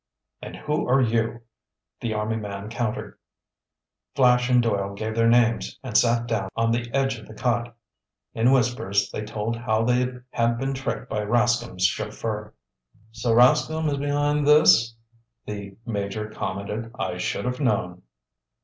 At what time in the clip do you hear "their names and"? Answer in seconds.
5.13-5.95